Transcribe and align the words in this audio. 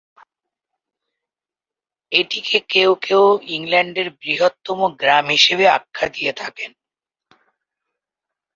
এটিকে 2.11 2.57
কেউ 2.69 2.91
কেউ 3.01 3.23
"ইংল্যান্ডের 3.49 4.07
বৃহত্তম 4.21 4.79
গ্রাম" 4.99 5.25
হিসেবে 5.29 5.65
আখ্যা 5.69 6.07
দিয়ে 6.07 6.31
থাকেন। 6.33 6.71